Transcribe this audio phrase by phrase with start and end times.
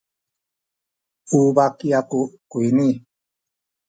[1.37, 2.19] u baki aku
[2.51, 2.89] kuyni.